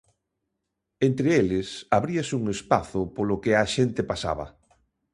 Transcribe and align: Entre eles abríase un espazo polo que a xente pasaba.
Entre 1.07 1.27
eles 1.41 1.67
abríase 1.97 2.33
un 2.39 2.45
espazo 2.55 2.99
polo 3.15 3.35
que 3.43 3.51
a 3.63 3.65
xente 3.75 4.01
pasaba. 4.11 4.45